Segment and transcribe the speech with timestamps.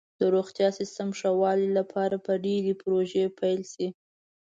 [0.19, 3.87] د روغتیا سیستم ښه والي لپاره به ډیرې پروژې پیل شي.